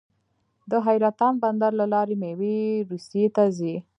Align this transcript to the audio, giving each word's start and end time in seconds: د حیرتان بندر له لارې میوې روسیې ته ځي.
د 0.71 0.73
حیرتان 0.85 1.33
بندر 1.43 1.71
له 1.79 1.85
لارې 1.93 2.15
میوې 2.21 2.59
روسیې 2.91 3.25
ته 3.35 3.43
ځي. 3.57 3.75